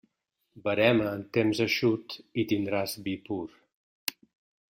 [0.67, 3.43] Verema en temps eixut i tindràs vi pur.